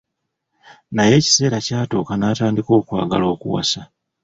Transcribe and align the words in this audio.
Naye 0.93 1.13
ekiseera 1.19 1.57
kyatuuka 1.65 2.13
n'atandika 2.17 2.71
okwagala 2.79 3.25
okuwasa. 3.33 3.81